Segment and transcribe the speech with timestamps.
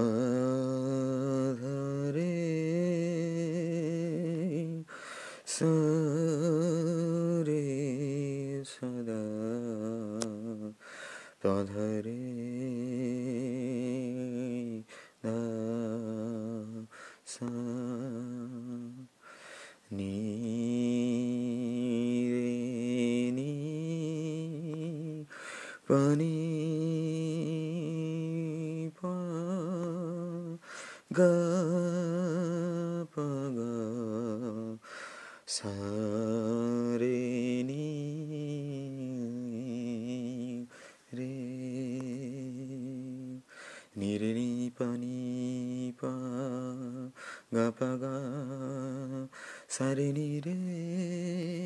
[5.54, 5.80] सरे
[8.72, 9.22] सदा
[11.44, 12.18] पाधरे
[17.32, 17.48] सा
[19.96, 20.21] नी
[25.92, 26.24] 빠니
[28.96, 29.12] 바가
[33.14, 34.78] 바가
[35.44, 35.76] 사리니
[41.10, 41.18] 레
[43.94, 47.12] 니리니 빠니 바가
[47.78, 49.28] 바가
[49.68, 51.61] 사리니 레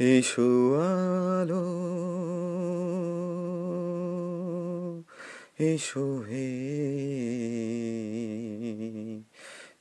[0.00, 1.64] এসো আলো
[5.60, 6.48] এসো হে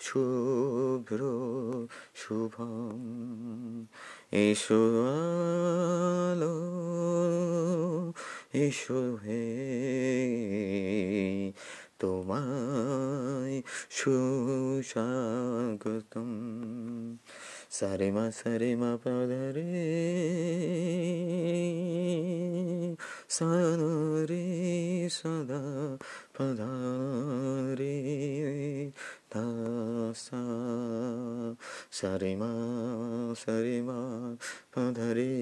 [0.00, 1.20] শুভ্র
[2.14, 3.86] শুভম।
[4.32, 5.04] এসো
[6.28, 6.56] আলো
[8.54, 9.46] এসো হে
[11.98, 12.87] তোমায়
[13.90, 16.28] सुशागतं
[17.70, 19.68] सरे म सरे म पदरे
[23.30, 25.98] सरे सदा
[26.38, 27.98] पदरे
[29.36, 30.38] दासा।
[31.92, 33.88] सरे म सरे म
[34.76, 35.38] पदरे,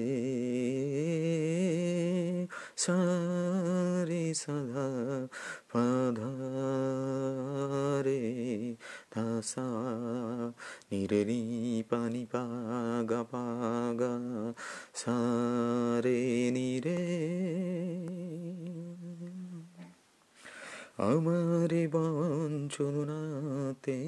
[2.77, 5.27] सरे सदा
[5.73, 6.76] पदरे
[9.37, 9.67] দাসা
[10.91, 11.23] নিরে
[11.89, 14.19] পানি পাগা পাগা
[14.93, 16.97] সারে নিরে
[21.03, 23.99] আমারে বঞ্চনাতে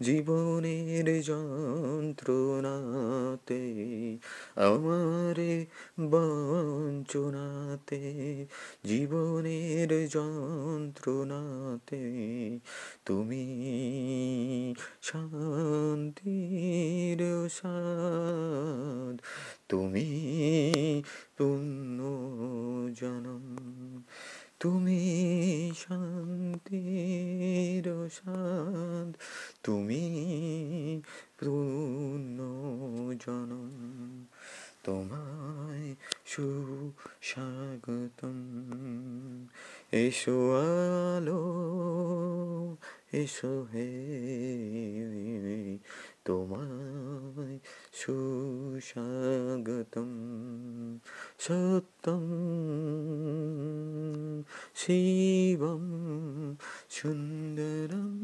[0.00, 2.44] জীবনের যন্ত্রণাতে
[4.60, 5.64] আমারে
[6.04, 8.14] বঞ্চনাতে
[8.84, 12.04] জীবনের যন্ত্রণাতে
[13.06, 13.46] তুমি
[15.06, 17.20] শান্তির
[17.50, 19.16] সাদ
[19.68, 20.08] তুমি
[21.36, 22.00] পুণ্য
[23.00, 24.02] জনম
[24.60, 29.16] তুমি শান্তির সাদ
[29.62, 30.04] তুমি
[31.38, 32.38] পূর্ণ
[33.24, 34.24] জনম
[34.84, 35.94] তোমায়
[36.26, 38.38] সুস্বাগতম।
[39.92, 41.42] এসো আলো
[43.15, 43.89] এসো হে
[46.25, 47.57] তোমায়
[47.93, 48.91] সুস্বাগতম
[51.39, 52.25] সত্যম
[54.75, 55.85] শিবম
[56.89, 58.17] সুন্দরম